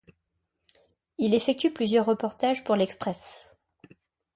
[1.19, 3.55] Il effectue plusieurs reportages pour L'Express.